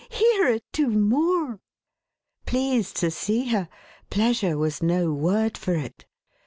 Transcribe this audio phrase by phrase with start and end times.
[0.09, 1.51] "Here are two more!
[1.51, 1.59] n
[2.47, 3.69] Pleased to see her!
[4.09, 6.07] Pleasure was no word for it.